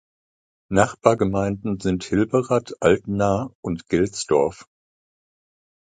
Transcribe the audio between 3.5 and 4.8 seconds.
und Gelsdorf.